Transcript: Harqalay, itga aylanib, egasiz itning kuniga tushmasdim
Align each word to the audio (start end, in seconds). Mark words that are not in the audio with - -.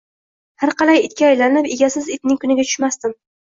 Harqalay, 0.61 0.97
itga 1.07 1.27
aylanib, 1.27 1.67
egasiz 1.75 2.09
itning 2.17 2.41
kuniga 2.47 2.67
tushmasdim 2.71 3.17